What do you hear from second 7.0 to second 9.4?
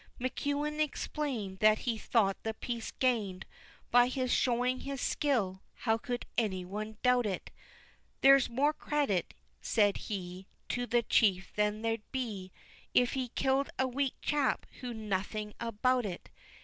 doubt it? "There's more credit,"